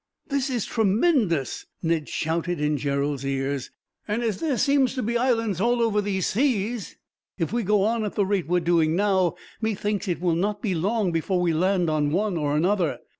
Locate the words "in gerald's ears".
2.59-3.69